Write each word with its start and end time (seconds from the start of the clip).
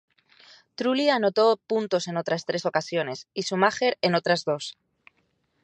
Trulli 0.73 1.09
anotó 1.11 1.57
puntos 1.69 2.07
en 2.07 2.17
otras 2.17 2.45
tres 2.45 2.65
ocasiones 2.65 3.27
y 3.35 3.43
Schumacher 3.43 3.99
en 4.01 4.15
otras 4.15 4.45
dos. 4.45 4.75